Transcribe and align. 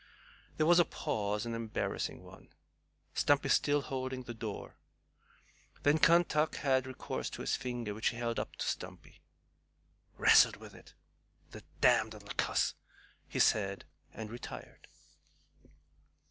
There 0.57 0.65
was 0.65 0.79
a 0.79 0.83
pause 0.85 1.45
an 1.45 1.53
embarrassing 1.53 2.23
one 2.23 2.49
Stumpy 3.13 3.49
still 3.49 3.81
holding 3.83 4.23
the 4.23 4.33
door. 4.33 4.75
Then 5.83 5.99
Kentuck 5.99 6.55
had 6.55 6.87
recourse 6.87 7.29
to 7.29 7.41
his 7.41 7.55
finger, 7.55 7.93
which 7.93 8.07
he 8.09 8.17
held 8.17 8.39
up 8.39 8.55
to 8.55 8.67
Stumpy. 8.67 9.21
"Rastled 10.17 10.55
with 10.57 10.73
it, 10.73 10.95
the 11.51 11.61
damned 11.81 12.13
little 12.13 12.29
cuss," 12.35 12.73
he 13.27 13.37
said, 13.37 13.85
and 14.11 14.31
retired. 14.31 14.87